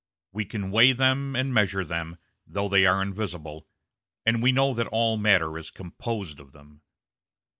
[0.31, 2.17] We can weigh them and measure them,
[2.47, 3.67] though they are invisible,
[4.25, 6.81] and we know that all matter is composed of them.